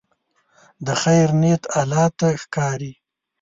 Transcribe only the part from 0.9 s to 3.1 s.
خیر نیت الله ته ښکاري.